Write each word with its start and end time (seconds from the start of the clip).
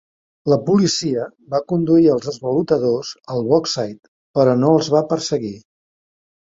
La 0.51 0.57
policia 0.69 1.25
va 1.55 1.59
conduir 1.73 2.09
els 2.15 2.31
esvalotadors 2.33 3.13
al 3.35 3.47
Bogside, 3.53 4.13
però 4.39 4.59
no 4.65 4.77
els 4.81 4.95
va 4.97 5.09
perseguir. 5.15 5.59